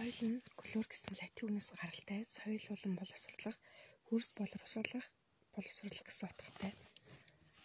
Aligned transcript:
Соёл 0.00 0.32
нь 0.32 0.40
культур 0.56 0.86
гэсэн 0.88 1.12
латин 1.12 1.44
үгнээс 1.44 1.76
гаралтай. 1.76 2.20
Соёл 2.24 2.64
болон 2.72 2.92
боловсруулах, 2.96 3.56
хөрс 4.08 4.28
боловсруулах, 4.32 5.06
боловсруулах 5.52 6.04
гэсэн 6.08 6.24
утгатай. 6.32 6.72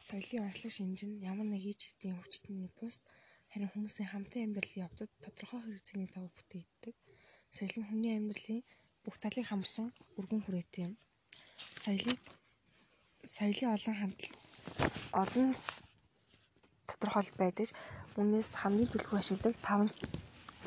Соёлын 0.04 0.44
онцлог 0.44 0.72
шинж 0.76 1.00
нь 1.08 1.24
ямар 1.32 1.48
нэг 1.48 1.64
иж 1.64 1.80
хэдийн 1.88 2.20
хүчтний 2.20 2.68
бус 2.76 3.08
харин 3.52 3.72
хүмүүсийн 3.72 4.12
хамтын 4.12 4.52
амьдралын 4.52 4.84
явдад 4.84 5.12
тодорхой 5.24 5.62
хэрэгцээний 5.64 6.12
дагуу 6.12 6.32
бүтээгддэг. 6.36 6.96
Соёл 7.56 7.76
нь 7.80 7.88
хүний 7.88 8.14
амьдралын 8.20 8.62
бүх 9.04 9.16
талыг 9.24 9.48
хамарсан 9.48 9.88
өргөн 10.20 10.44
хүрээтэй 10.44 10.92
юм. 10.92 10.94
Соёлыг 11.84 12.20
соёлын 13.24 13.72
олон 13.76 13.96
хандлт 13.96 14.36
олон 15.24 15.48
тодорхойл 16.84 17.32
байдаг. 17.40 17.68
Үүнээс 18.20 18.50
хамгийн 18.60 18.92
төлөв 18.92 19.24
ашигладаг 19.24 19.56
5 19.64 20.04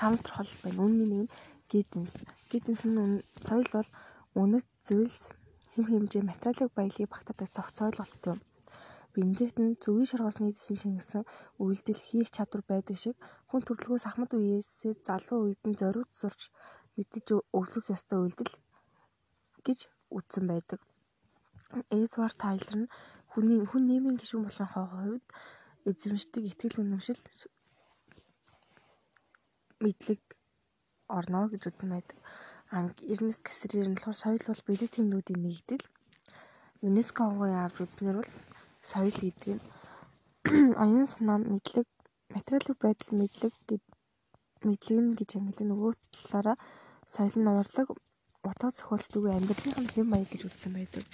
5 0.00 0.16
тодорхойлол 0.24 0.62
байна. 0.64 0.80
Үүний 0.80 1.08
нэг 1.12 1.22
нь 1.28 1.30
гидэнс. 1.70 2.12
Гидэнс 2.50 2.82
нь 2.88 3.22
соёл 3.46 3.68
бол 3.74 3.88
үнэт 4.40 4.66
зүйлс 4.86 5.20
хэм 5.72 5.84
хэмжээ 5.88 6.22
материалын 6.26 6.74
баялаг 6.76 7.08
багтаадаг 7.12 7.48
зохиц 7.56 7.78
ойлголт 7.86 8.24
юм. 8.32 8.40
Бенедикт 9.14 9.56
нь 9.62 9.78
зөвгийн 9.82 10.10
шоргоос 10.10 10.38
нийцсэн 10.40 10.76
шингэсэн 10.80 11.22
үйлдэл 11.62 12.00
хийх 12.08 12.28
чадвар 12.36 12.62
байдаг 12.70 12.96
шиг 13.02 13.16
хүн 13.48 13.62
төрөлхөөс 13.64 14.04
ахмад 14.06 14.32
үеэс 14.34 14.68
залуу 15.08 15.38
үед 15.44 15.62
нь 15.68 15.78
зориуд 15.80 16.10
сурч 16.20 16.40
мэдэж 16.96 17.26
өглөх 17.58 17.86
ёстой 17.94 18.18
үйлдэл 18.22 18.54
гэж 19.66 19.78
үзсэн 20.16 20.44
байдаг. 20.50 20.80
Эдвард 21.94 22.36
Тайлер 22.42 22.76
нь 22.80 22.90
хүний 23.32 23.58
хүн 23.70 23.84
нийгмийн 23.86 24.18
гишүүн 24.20 24.44
болон 24.46 24.68
хувьд 24.72 25.26
эзэмшдэг 25.88 26.44
итгэл 26.50 26.80
үнэмшил 26.82 27.20
мэдлэг 29.82 30.20
орно 31.16 31.48
гэж 31.52 31.62
үзсэн 31.68 31.88
байдаг. 31.92 32.18
Эрнест 33.12 33.42
Кассерер 33.46 33.88
нь 33.88 33.96
болохоор 33.96 34.20
соёл 34.22 34.42
бол 34.48 34.62
бэлэг 34.68 34.90
тэмдгүүдийн 34.92 35.40
нэгдэл. 35.42 35.84
ЮНЕСКО-гийн 36.86 37.56
авч 37.64 37.76
үзнэр 37.84 38.16
бол 38.20 38.32
соёл 38.90 39.16
гэдэг 39.24 39.56
нь 39.56 39.62
оюун 40.82 41.06
санаа 41.12 41.38
мэдлэг 41.40 41.88
материалын 42.34 42.76
байдал 42.84 43.12
мэдлэг 43.20 43.54
гэж 43.70 43.82
мэдлэг 44.68 44.98
нь 45.04 45.16
гэж 45.18 45.30
ангилдаг 45.36 45.66
нөгөө 45.68 45.92
талаараа 46.14 46.56
соёл 47.14 47.36
нь 47.40 47.50
урлаг 47.60 47.88
утга 48.48 48.68
зохиолт 48.70 49.12
үгүй 49.16 49.32
амьдралын 49.34 49.88
хэм 49.92 50.06
маяг 50.10 50.28
гэж 50.30 50.42
үзсэн 50.48 50.72
байдаг. 50.76 51.04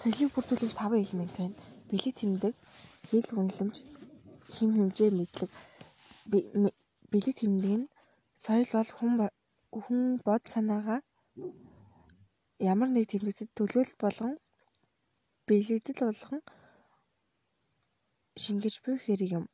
Соёлыг 0.00 0.30
бүрдүүлэх 0.34 0.76
5 0.76 1.04
элемент 1.04 1.34
байна. 1.38 1.56
Бэлэг 1.88 2.14
тэмдэг, 2.20 2.54
хэл 3.08 3.28
үнэлэмж, 3.40 3.76
хэм 4.54 4.70
хэмжээ 4.76 5.10
мэдлэг 5.18 5.50
бэлэг 7.12 7.34
тэмдэг 7.40 7.72
нь 7.80 7.86
соёл 8.44 8.70
бол 8.74 8.90
хүн 9.84 10.00
бод 10.26 10.42
санаагаа 10.54 11.00
ямар 12.72 12.88
нэг 12.92 13.04
тэмдэгтэд 13.10 13.50
төлөөлөлт 13.58 13.98
болгон 14.04 14.34
бэлэгдэл 15.46 16.00
болгон 16.06 16.40
шингээж 18.42 18.76
буй 18.84 18.96
хэрэг 19.04 19.30
юм. 19.38 19.44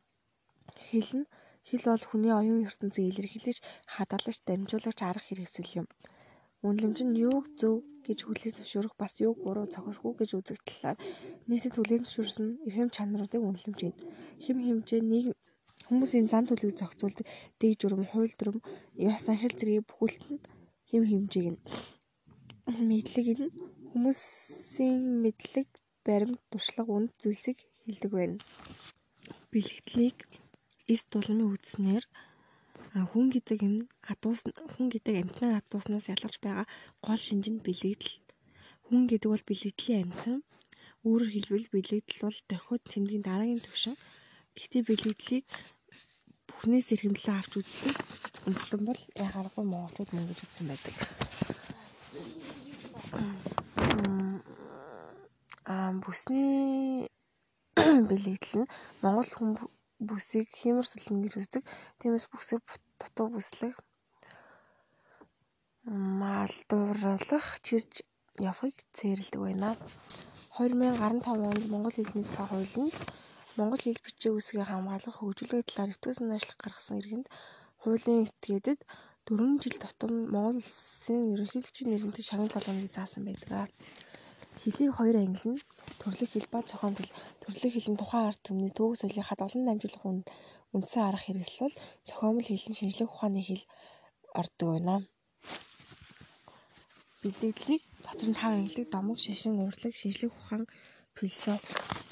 Хэл 0.86 1.10
нь 1.18 1.26
хэл 1.68 1.84
бол 1.90 2.04
хүний 2.08 2.32
оюун 2.40 2.66
ертөнцийг 2.68 3.06
илэрхийлж 3.08 3.58
хадгалагч 3.94 4.38
дамжуулагч 4.46 5.00
арга 5.10 5.26
хэрэгсэл 5.26 5.70
юм. 5.80 5.86
Үнэлэмж 6.66 6.98
нь 7.04 7.18
юуг 7.28 7.44
зөв 7.60 7.76
гэж 8.06 8.18
хүлээн 8.24 8.54
зөвшөөрөх 8.56 8.94
бас 9.02 9.12
юуг 9.26 9.38
буруу 9.44 9.66
зохисгүй 9.74 10.12
гэж 10.16 10.30
үзэх 10.38 10.58
талаар 10.68 10.98
нийтэд 11.48 11.74
хүлээн 11.76 12.04
зөвшөөрсөн 12.04 12.46
эрхэм 12.66 12.88
чанаруудыг 12.96 13.42
үнэлэмж 13.44 13.78
гэнэ. 13.84 13.98
Хэм 14.42 14.58
хэмжээ 14.66 15.00
нэг 15.12 15.24
Хүмүүсийн 15.86 16.26
зан 16.32 16.44
төлөвийг 16.46 16.76
зохицуулдаг 16.78 17.26
дэг 17.58 17.72
журам, 17.80 18.02
хууль 18.10 18.34
дүрм, 18.38 18.58
ёс 19.08 19.22
заншил 19.24 19.54
зэргийг 19.56 19.86
бүхэлд 19.88 20.22
нь 20.32 20.42
хэм 20.90 21.02
хэмжээг 21.10 21.48
нь 21.54 21.60
мэдлэг 22.88 23.28
нь 23.40 23.54
хүмүүсийн 23.90 25.00
мэдлэг, 25.24 25.68
баримт, 26.04 26.40
туршлага, 26.50 26.92
үнд 26.92 27.10
зүйлсийг 27.20 27.58
хэлдэг 27.84 28.10
байна. 28.12 28.36
Бэлэгдлийг 29.50 30.18
эс 30.92 31.02
дулмын 31.10 31.48
үзнээр 31.48 32.04
хүн 33.10 33.26
гэдэг 33.34 33.58
юм 33.68 33.76
адуус 34.12 34.40
хүн 34.72 34.88
гэдэг 34.92 35.14
амьтнаа 35.20 35.52
адууснаас 35.60 36.06
ялгарч 36.12 36.36
байгаа 36.44 36.66
гол 37.04 37.20
шинж 37.26 37.46
нь 37.50 37.64
бэлэгдэл. 37.66 38.20
Хүн 38.86 39.02
гэдэг 39.10 39.28
бол 39.32 39.48
бэлэгдлийн 39.48 40.02
амьтан. 40.04 40.36
Өөрөөр 41.08 41.32
хэлбэл 41.32 41.72
бэлэгдэл 41.72 42.24
бол 42.24 42.38
дохиод 42.50 42.82
тэмдгийн 42.92 43.24
дараагийн 43.24 43.64
түвшин. 43.64 43.96
Гэхдээ 44.58 44.82
бэлэгдлийг 44.90 45.44
бүхнээс 46.50 46.88
эрхэмлэн 46.98 47.38
авч 47.38 47.52
үздэг. 47.62 47.94
Үндэстэн 48.50 48.82
бол 48.82 49.02
яхааргүй 49.14 49.64
монголчууд 49.70 50.10
мөн 50.10 50.26
гэж 50.26 50.38
үзсэн 50.42 50.66
байдаг. 50.66 50.94
Аа 55.70 55.94
бүсний 56.02 57.06
бэлэгдэл 58.10 58.66
нь 58.66 58.70
монгол 59.02 59.30
хүн 59.30 59.50
бүсийг 60.08 60.50
хиймэр 60.58 60.86
сүлэн 60.88 61.22
гэж 61.22 61.34
үздэг. 61.38 61.62
Тиймээс 62.02 62.26
бүсээ 62.26 62.58
дутуу 62.98 63.28
бүслэх 63.34 63.78
малдуурлах 66.20 67.46
чирж 67.66 68.02
явахыг 68.42 68.76
цээрлдэг 68.96 69.40
байна. 69.46 69.70
2015 70.58 71.46
онд 71.46 71.64
Монгол 71.70 71.94
хэлний 71.94 72.26
тухай 72.26 72.46
хууль 72.50 72.76
нь 72.82 72.92
Монгол 73.58 73.82
хэл 73.82 73.98
бичээ 74.06 74.32
үсгээ 74.38 74.66
хамгаалах, 74.70 75.18
хөгжүүлэх 75.18 75.66
талаар 75.66 75.90
итгэл 75.90 76.14
санаачлах 76.14 76.58
гаргасан 76.62 77.02
иргэнд 77.02 77.26
хуулийн 77.82 78.22
этгээдэд 78.30 78.80
4 79.26 79.62
жил 79.62 79.76
тутам 79.82 80.12
Монгол 80.30 80.62
улсын 80.62 81.34
ерөнхийлөгчийн 81.34 81.90
нэрмэтэй 81.90 82.22
шагнал 82.22 82.54
болгоныг 82.54 82.94
заасан 82.94 83.22
байдаг. 83.26 83.66
Хэлийг 84.62 84.94
хоёр 84.94 85.16
ангилна. 85.18 85.58
Төрлөх 85.98 86.30
хэл 86.30 86.48
ба 86.54 86.62
зохион 86.70 86.94
хэл. 86.94 87.12
Төрлөх 87.42 87.72
хэл 87.74 87.90
нь 87.90 87.98
тухайн 87.98 88.26
ард 88.30 88.40
түмний 88.46 88.72
төвөг 88.78 88.94
соёлыг 88.98 89.26
хадгалан 89.26 89.66
дамжуулах 89.66 90.04
үндсэн 90.74 91.02
арга 91.02 91.24
хэрэгсэл 91.26 91.62
бол 91.66 91.76
зохиомл 92.06 92.46
хэл 92.46 92.66
нь 92.70 92.78
шинжлэх 92.78 93.10
ухааны 93.10 93.42
хэл 93.42 93.64
ордог 94.40 94.68
байна. 94.70 94.96
Бэлэгдлийг 97.20 97.82
дотор 98.06 98.28
нь 98.30 98.38
хав 98.38 98.52
ангилдаг 98.54 98.86
домог, 98.94 99.18
шашин, 99.18 99.58
урлаг, 99.66 99.94
шинжлэх 99.98 100.30
ухаан, 100.38 100.62
философи 101.18 102.07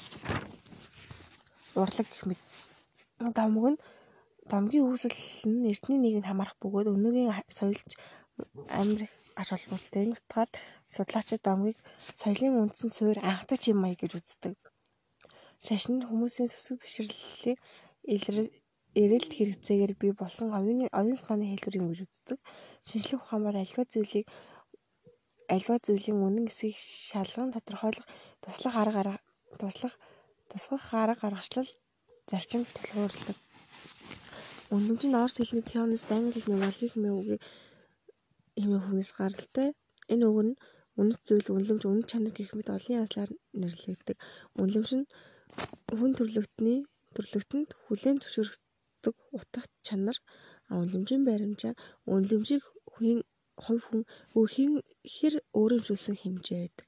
урлаг 1.81 2.07
гэх 2.09 2.23
мэт. 2.29 2.41
Домог 3.37 3.65
нь 3.71 3.79
домгийн 4.51 4.85
үүсэл 4.87 5.17
нь 5.51 5.67
эртний 5.71 5.99
нийгэмд 6.01 6.27
хамаарах 6.29 6.57
бөгөөд 6.61 6.87
өнөөгийн 6.93 7.31
соёлж 7.57 7.89
амир 8.79 9.01
их 9.05 9.13
ач 9.39 9.47
холбогдолтой. 9.51 10.01
Энэ 10.05 10.15
утгаар 10.17 10.49
судлаачид 10.93 11.41
домгийг 11.43 11.77
соёлын 12.21 12.59
үндсэн 12.61 12.89
суурь 12.97 13.21
анхдаг 13.29 13.57
чим 13.63 13.77
маяг 13.81 13.99
гэж 14.01 14.11
үздэг. 14.17 14.55
Шашин 15.65 15.93
нь 15.97 16.07
хүмүүсийн 16.09 16.49
сүсэг 16.49 16.77
бишрэлийн 16.81 17.57
эрэлт 19.01 19.31
хэрэгцээгээр 19.37 19.93
бий 20.01 20.13
болсон 20.21 20.47
оюуны 20.57 20.85
оюун 20.99 21.17
санааны 21.17 21.45
хэлбэр 21.53 21.79
юм 21.79 21.87
гэж 21.89 21.99
үздэг. 22.05 22.39
Шинжлэх 22.87 23.21
ухаан 23.21 23.43
бол 23.45 23.57
альва 23.57 23.83
зүйлийг 23.85 24.25
альва 25.55 25.75
зүйлийн 25.85 26.17
үнэн 26.27 26.45
эсийг 26.51 26.75
шалган 27.09 27.53
тодорхойлох 27.53 28.05
туслах 28.43 28.75
арга 28.81 29.21
туслах 29.61 29.93
тусгах 30.51 30.85
арга 30.93 31.27
аргачлал 31.27 31.69
зарчим 32.29 32.63
тулгуурладаг. 32.75 33.37
Үнэмж 34.75 35.01
нь 35.07 35.17
орос 35.21 35.37
хэлний 35.39 35.65
Ционист 35.71 36.09
англи 36.11 36.35
хэлний 36.35 36.59
Валли 36.63 36.87
хэмээн 36.91 38.81
үгнээс 38.83 39.11
гаралтай. 39.17 39.69
Энэ 40.13 40.25
үг 40.27 40.39
нь 40.47 40.53
үнэт 40.99 41.21
зүйл, 41.27 41.47
үнэлэмж, 41.55 41.83
үнэт 41.85 42.09
чанар 42.11 42.33
гэх 42.35 42.51
мэт 42.57 42.69
олон 42.75 42.97
янзлаар 42.99 43.31
нэрлэгдэв. 43.61 44.17
Үнэлэмж 44.59 44.91
нь 44.97 45.05
хүн 45.97 46.11
төрлөختний 46.17 46.79
төрлөختөнд 47.15 47.69
хүлээн 47.85 48.17
зөвшөөрөгддөг 48.21 49.15
утга 49.37 49.61
чанар, 49.85 50.17
үнэлэмжийн 50.73 51.23
баримжаа, 51.23 51.73
үнэлэмжийг 52.11 52.63
хүн 52.93 53.23
хувь 53.63 53.85
хүн 53.89 54.03
хэн 54.53 54.73
хэр 55.15 55.35
өөрөмжүүлсэн 55.59 56.15
хэмжээ 56.21 56.59
гэдэг. 56.61 56.87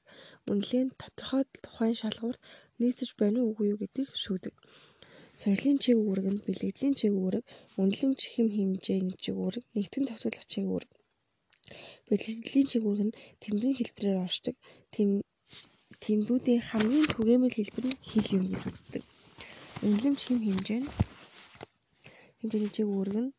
Үнэлгээ 0.50 0.82
нь 0.86 0.96
тодорхой 1.00 1.42
тухайн 1.64 1.96
шалгуурт 1.98 2.42
нийцэж 2.80 3.10
байна 3.20 3.38
уу 3.40 3.50
үгүй 3.52 3.66
юу 3.72 3.78
гэдгийг 3.80 4.10
шүүдэг. 4.22 4.54
Соёлын 5.40 5.78
чиг 5.82 5.96
үүрэг 6.00 6.26
нь 6.32 6.42
бэлгэдлийн 6.44 6.94
чиг 7.00 7.12
үүрэг, 7.16 7.44
үнэлэмж 7.80 8.20
хэм 8.32 8.48
хэмжээний 8.56 9.16
чиг 9.22 9.36
үүрэг, 9.40 9.64
нэгтгэн 9.76 10.04
зохицуулах 10.08 10.46
чиг 10.52 10.66
үүрэг. 10.68 10.90
Бэлгэдлийн 12.08 12.66
чиг 12.70 12.82
үүрэг 12.84 13.04
нь 13.08 13.16
тэмдгийн 13.40 13.76
хэлбэрээр 13.76 14.18
оршдог. 14.26 14.56
Тэм 14.92 15.08
тэмдүүдийн 16.02 16.60
хамгийн 16.68 17.06
түгээмэл 17.14 17.56
хэлбэр 17.56 17.86
нь 17.88 18.00
хэл 18.08 18.28
юм 18.36 18.44
гэж 18.52 18.62
үздэг. 18.68 19.02
Үнэлэмж 19.84 20.20
хэм 20.24 20.40
хэмжээ 20.44 20.80
нь 20.82 20.88
хэмжээний 22.40 22.72
чиг 22.76 22.88
үүрэг 22.88 23.16
нь 23.24 23.30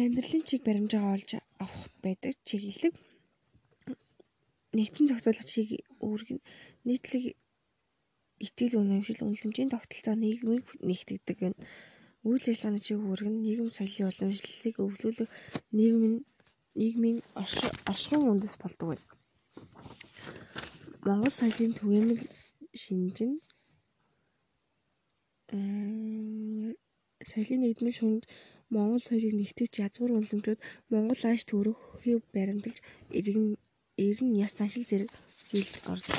амьдралын 0.00 0.44
чиг 0.48 0.60
баримжаа 0.66 1.04
олж 1.14 1.30
авах 1.62 1.86
байдаг 2.02 2.32
чиглэлэг 2.48 2.94
чиг 5.50 5.68
үүрэг 6.06 6.28
нь 6.34 6.42
нийтлэг 6.86 7.24
итгэл 8.46 8.80
үнэмшил 8.80 9.20
үнэлэмжийн 9.26 9.72
тогтолцоо 9.72 10.14
нийгмийг 10.16 10.66
нэгтгэдэг 10.88 11.38
байна. 11.42 11.58
үйл 12.24 12.44
ажиллагааны 12.48 12.80
чиг 12.86 12.98
үүрэг 13.00 13.28
нь 13.30 13.42
нийгэм 13.44 13.68
соёлын 13.76 14.08
уламжлалыг 14.10 14.76
өвлүүлэх 14.84 15.30
нийгмийн 15.76 16.16
нийгмийн 16.80 17.18
оршихуйн 17.90 18.30
үндэс 18.32 18.54
болдог 18.62 18.86
байна. 18.90 19.06
Монгол 21.06 21.34
соёлын 21.40 21.72
түгээмэл 21.78 22.22
шинж 22.82 23.18
нь 23.28 23.36
соёлын 27.30 27.60
нэгдмэл 27.64 27.98
шүнд 27.98 28.22
Монгол 28.74 29.02
соёлыг 29.08 29.34
нэгтгэж 29.36 29.72
язгуур 29.84 30.12
уламжууд 30.14 30.60
Монгол 30.92 31.22
ааш 31.26 31.42
төрөхийг 31.50 32.22
баримталж 32.34 32.78
иргэн 33.18 33.46
ирэн 34.06 34.30
яс 34.46 34.52
заншил 34.56 34.84
зэрэг 34.90 35.10
зүйлс 35.48 35.76
ордог. 35.92 36.18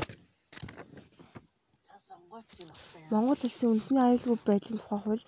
Монгол 3.14 3.42
улсын 3.48 3.72
үндэсний 3.72 4.04
аюулгүй 4.04 4.38
байдлын 4.48 4.80
тухай 4.80 5.00
хууль 5.04 5.26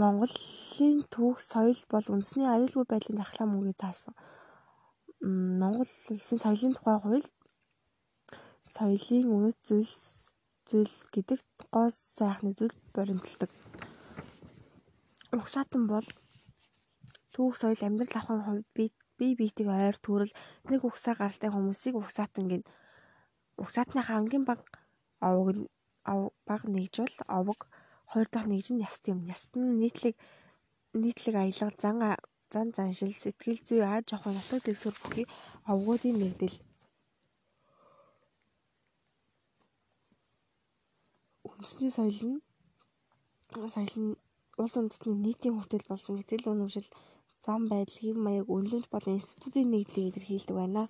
Монголын 0.00 0.98
түүх 1.14 1.38
соёл 1.52 1.80
бол 1.92 2.06
үндэсний 2.14 2.48
аюулгүй 2.54 2.84
байдлын 2.88 3.18
дархлаа 3.18 3.46
мөнгөийг 3.50 3.78
заасан. 3.82 4.14
Монгол 5.60 5.90
улсын 6.14 6.38
соёлын 6.44 6.74
тухай 6.76 6.98
хууль 7.00 7.26
соёлын 8.74 9.26
үнэт 9.36 9.58
зүйл 9.68 9.92
зүйл 10.68 10.94
гэдэгт 11.14 11.56
гоо 11.72 11.88
сайхны 12.16 12.50
зүйл 12.58 12.74
баримталдаг. 12.94 13.50
Угсаатан 15.38 15.82
бол 15.92 16.06
түүх 17.32 17.54
соёл 17.60 17.80
амьдрал 17.86 18.14
авахын 18.18 18.44
хувьд 18.46 18.68
бие 18.74 18.90
биетэйг 19.18 19.68
ойр 19.68 19.96
төрөл 20.04 20.32
нэг 20.70 20.80
угсаа 20.84 21.14
гаралтай 21.18 21.50
хүмүүсийг 21.52 21.94
угсаатан 21.96 22.46
гин. 22.50 22.62
Угсаатны 23.62 24.00
хамгийн 24.04 24.44
бага 24.48 24.64
овог 25.28 25.48
нь 25.56 25.64
бага 26.48 26.66
нэгж 26.68 26.94
бол 27.02 27.16
овог 27.38 27.60
хоёр 28.12 28.28
дахь 28.32 28.48
нэгж 28.50 28.66
нь 28.72 28.84
яст 28.88 29.02
юм. 29.12 29.18
Яст 29.34 29.52
нь 29.56 29.78
нийтлэг 29.80 30.14
нийтлэг 31.02 31.34
аялга 31.36 31.76
зан 31.82 31.98
зан 32.52 32.68
заншил 32.76 33.12
сэтгэл 33.22 33.60
зүй 33.66 33.80
аж 33.82 34.06
ахуй 34.14 34.32
нутаг 34.34 34.60
дэвсгэр 34.64 34.96
бүхий 35.02 35.26
овгуудын 35.72 36.16
нэгдэл 36.20 36.56
үндэсний 41.48 41.90
соёл 41.96 42.20
нь 42.30 42.38
соёл 43.74 43.94
нь 44.02 44.10
улс 44.62 44.74
үндэстний 44.78 45.16
нийтийн 45.24 45.54
хүртэл 45.56 45.90
болсон 45.90 46.14
гэтэл 46.16 46.50
өнөмшил 46.52 46.88
зам 47.44 47.60
байдал 47.72 47.98
хэв 48.02 48.16
маяг 48.26 48.46
үнэлэмж 48.54 48.86
болон 48.90 49.16
институтын 49.18 49.66
нэгдлийг 49.70 50.08
илэрхийлдэг 50.08 50.56
байна. 50.60 50.82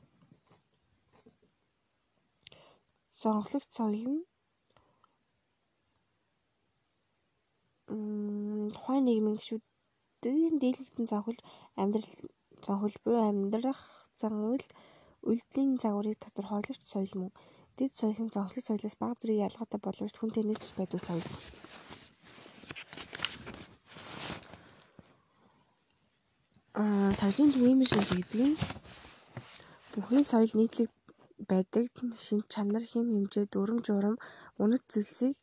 Сонгогч 3.20 3.68
соёл 3.76 4.04
нь 4.14 4.20
тухайн 8.74 9.04
нийгмийн 9.06 9.38
гишүүдийн 9.40 10.54
дийлэгдэн 10.62 11.06
зохилж 11.12 11.40
амьдрал 11.80 12.12
зохилж 12.66 12.96
буй 13.04 13.16
амьдрах 13.30 13.80
зан 14.20 14.34
үйл 14.50 14.66
үйлдэлийн 15.28 15.72
загварыг 15.82 16.16
тодорхойлогч 16.22 16.82
соёл 16.92 17.12
мөн. 17.20 17.32
Дэд 17.76 17.92
соёл 17.98 18.18
нь 18.24 18.34
зохилох 18.34 18.66
соёлоос 18.66 18.96
бага 19.00 19.14
зэрэг 19.20 19.38
ялгаатай 19.46 19.80
боловч 19.82 20.14
хүнтэй 20.18 20.44
нийцэж 20.46 20.70
байдаг 20.78 21.00
соёл. 21.06 21.26
Аа 26.80 27.08
соёлын 27.20 27.50
түгээмэл 27.54 27.88
шинж 27.92 28.08
гэдэг 28.16 28.40
нь 28.50 28.56
бүхий 29.92 30.24
соёл 30.32 30.52
нийтлэг 30.58 30.90
байдаг 31.50 31.84
шин 32.24 32.40
чанар, 32.52 32.84
хэм 32.90 33.06
хэмжээ, 33.14 33.46
дүрм 33.52 33.78
журам, 33.86 34.16
үнэт 34.62 34.84
зүйлсийг 34.92 35.36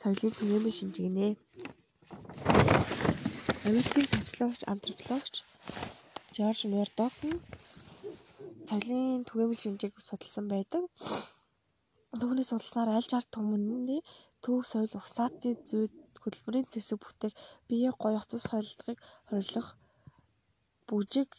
соёлын 0.00 0.34
түгээмэл 0.38 0.76
шинж 0.78 0.94
гинэ. 0.98 1.26
Америкийн 3.68 4.06
социологч, 4.10 4.62
антропологч 4.72 5.34
Жорж 6.34 6.60
Мёрдок 6.72 7.14
нь 7.30 7.38
соёлын 8.68 9.22
түгээмэл 9.28 9.62
шинжийг 9.62 9.94
судалсан 10.08 10.46
байдаг. 10.50 10.82
Түүний 12.20 12.46
судалснаар 12.50 12.90
аль 12.98 13.10
жар 13.12 13.24
түмний 13.34 14.02
төв 14.42 14.66
соёл 14.72 14.90
угсаатны 14.98 15.50
зүйд 15.68 15.94
хөдөлмөрийн 16.22 16.66
зэвсэг 16.72 16.98
бүтээх 17.02 17.34
биеэ 17.68 17.90
гоёх 18.02 18.24
цус 18.30 18.42
соёлдохыг 18.50 18.98
хорилох 19.30 19.68
бүжиг 20.88 21.30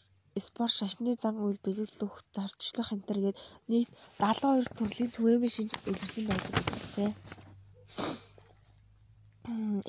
спорт 0.48 0.74
шашны 0.80 1.12
зан 1.24 1.36
үйл 1.46 1.60
биелүүлэх 1.66 2.16
зорчлох 2.36 2.90
энэ 2.94 3.06
төр 3.08 3.20
гээд 3.24 3.38
нийт 3.72 3.90
72 4.22 4.78
төрлийн 4.78 5.12
түгээмэл 5.16 5.56
шинж 5.56 5.72
илэрсэн 5.90 6.26
байдаг 6.30 6.54
гэсэн. 6.82 7.12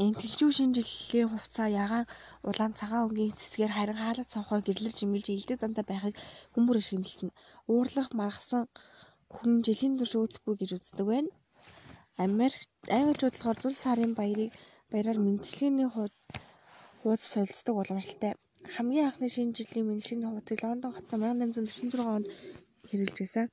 Энтгэлжүү 0.05 0.51
шинжилгээ 0.57 1.27
хувцаа 1.29 1.69
ягаан 1.85 2.07
улаан 2.49 2.73
цагаан 2.81 3.07
өнгийн 3.09 3.37
цэцгээр 3.41 3.73
харин 3.77 3.99
хаалт 4.01 4.33
цонхой 4.33 4.61
гэрлэр 4.65 4.95
чимгэлж 4.97 5.27
илдэг 5.31 5.59
зантаа 5.61 5.85
байхыг 5.89 6.15
хүмүүр 6.55 6.81
эрхэмлэлтэн. 6.81 7.31
Уурлах 7.73 8.09
маргасан 8.21 8.65
хүн 9.35 9.53
жилийн 9.67 9.95
турш 9.99 10.13
өөдөхгүй 10.17 10.55
гэж 10.59 10.71
үздэг 10.77 11.07
байна. 11.13 11.31
Америк 12.27 12.65
англичууд 12.99 13.35
болохоор 13.37 13.59
зул 13.63 13.77
сарын 13.85 14.13
баярыг 14.17 14.51
баяраар 14.91 15.19
мэндчилгээний 15.23 15.89
хуудас 15.93 17.29
солилцдог 17.35 17.77
уламжлалтай. 17.77 18.35
Хамгийн 18.69 19.07
анхны 19.09 19.29
шинэ 19.33 19.57
жилийн 19.57 19.87
мэндчилгээний 19.89 20.31
хуудсыг 20.31 20.61
Лондон 20.65 20.93
хотод 20.93 21.17
1846 21.17 21.97
онд 22.17 22.27
хэрэглэж 22.89 23.17
байсан. 23.21 23.47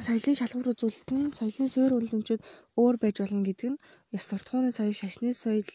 Соёлын 0.00 0.38
шалгуур 0.40 0.72
үзүүлэлт 0.72 1.08
нь 1.12 1.34
соёлын 1.38 1.68
суурь 1.68 1.96
уламжууд 1.98 2.42
өөр 2.80 2.96
байж 3.02 3.16
болно 3.20 3.44
гэдэг 3.44 3.68
нь 3.72 3.82
ёс 4.16 4.24
суртахууны 4.28 4.72
соёл, 4.72 4.96
шашны 4.96 5.30
соёл, 5.36 5.68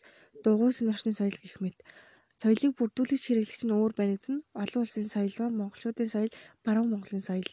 дугуйсан 0.43 0.89
орчны 0.93 1.13
соёл 1.13 1.37
гэх 1.43 1.55
мэт. 1.61 1.77
Соёлыг 2.41 2.73
бүрдүүлэгч 2.75 3.23
хэрэглэгч 3.29 3.61
нь 3.65 3.75
өөр 3.77 3.93
байна 3.99 4.17
нь 4.33 4.45
олон 4.63 4.81
улсын 4.81 5.07
соёл 5.13 5.33
ба 5.39 5.45
монголчуудын 5.59 6.09
соёл, 6.15 6.31
баруун 6.65 6.89
Монголын 6.89 7.21
соёл. 7.29 7.49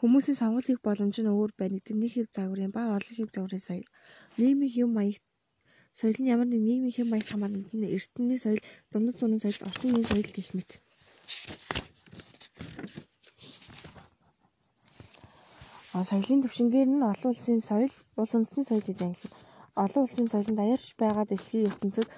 Хүмүүсийн 0.00 0.36
сонгол 0.40 0.66
хийх 0.68 0.84
боломж 0.84 1.16
нь 1.16 1.32
өөр 1.32 1.52
байна 1.58 1.74
гэдэг 1.80 1.96
нэг 1.96 2.10
хэв 2.12 2.28
загварын 2.36 2.72
ба 2.76 2.92
олон 2.96 3.14
хэв 3.16 3.28
загварын 3.32 3.62
соёл. 3.68 3.86
Нийгмийн 4.36 4.72
хэв 4.74 4.88
маяг 4.96 5.16
соёл 5.98 6.16
нь 6.20 6.30
ямар 6.34 6.48
нэг 6.48 6.60
нийгмийн 6.66 6.94
хэв 6.96 7.06
маяг 7.08 7.26
хамаарна 7.28 7.58
нь 7.78 7.92
эртний 7.96 8.40
соёл, 8.44 8.60
дундад 8.90 9.16
зууны 9.18 9.38
соёл, 9.42 9.58
орчин 9.68 9.90
үеийн 9.92 10.08
соёл 10.10 10.28
гэх 10.36 10.48
мэт. 10.56 10.70
А 15.94 16.00
соёлын 16.08 16.40
төвшингээр 16.42 16.88
нь 16.88 17.04
олон 17.12 17.30
улсын 17.32 17.60
соёл, 17.60 17.92
улс 18.20 18.32
үндэстний 18.36 18.66
соёл 18.68 18.84
гэж 18.88 18.98
ангилна. 19.04 19.36
Олон 19.84 20.02
улсын 20.04 20.26
соёлын 20.32 20.56
даяарч 20.58 20.86
байгаа 21.02 21.24
дэлхийн 21.28 21.68
ертөнцид 21.70 22.08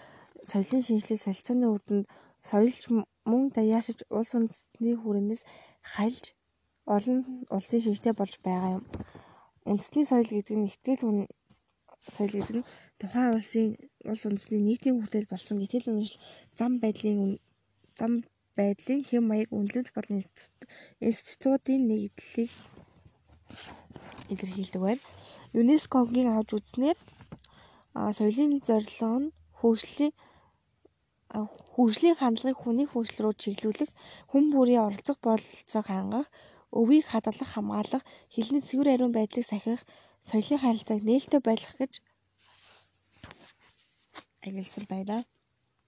соёлын 0.50 0.82
шинжлэх 0.86 1.20
солилцооны 1.22 1.66
үр 1.74 1.82
дүнд 1.86 2.06
соёлч 2.48 2.82
мөн 3.30 3.42
даяаршиж 3.56 3.98
улс 4.16 4.30
үндэстний 4.38 4.94
хүрээнээс 4.98 5.42
хальж 5.92 6.24
олон 6.94 7.18
улсын 7.56 7.80
шинжтэй 7.84 8.14
болж 8.16 8.34
байгаа 8.46 8.70
юм. 8.78 8.84
Үндэсний 9.70 10.04
соёл 10.06 10.28
гэдэг 10.30 10.56
нь 10.58 10.68
ихтгэл 10.70 11.02
соёл 12.12 12.32
гэдэг 12.34 12.56
нь 12.58 12.68
тухайн 13.00 13.34
улсын 13.36 13.66
улс 14.10 14.22
үндэсний 14.28 14.62
нийтийн 14.64 14.96
хүртэл 14.96 15.30
болсон 15.32 15.56
итгэл 15.64 15.90
үнэмшил 15.90 16.20
зам 16.58 16.72
байдлын 16.82 17.38
зам 17.98 18.12
байдлын 18.58 19.00
хэм 19.08 19.24
маяг 19.30 19.50
үнэлэмж 19.52 19.88
болон 19.94 20.22
институтын 21.08 21.80
нэгдлийг 21.90 22.52
илэрхийлдэг 24.32 24.82
байна. 24.86 25.02
ЮНЕСКОгийн 25.58 26.28
авч 26.34 26.50
үзнээр 26.56 26.98
соёлын 28.18 28.52
зорилго 28.66 29.10
нь 29.20 29.28
хөгжлийн 29.58 30.12
хөгжлийн 31.74 32.16
хандлагыг 32.20 32.58
хүний 32.60 32.86
хөгжил 32.90 33.22
рүү 33.22 33.34
чиглүүлэх, 33.42 33.90
хүн 34.30 34.44
бүрийн 34.52 34.84
оролцох 34.86 35.18
бололцоог 35.26 35.86
хангах, 35.90 36.28
өвийг 36.80 37.04
хадгалах, 37.10 37.50
хамгаалах, 37.52 38.02
хэлний 38.34 38.62
цэвэр 38.68 38.88
ариун 38.94 39.12
байдлыг 39.14 39.46
сахих, 39.46 39.80
соёлын 40.28 40.60
харилцааг 40.62 41.00
нээлттэй 41.08 41.40
байлгах 41.46 41.76
гэж 41.80 41.92
ангилсан 44.46 44.84
байна. 44.92 45.16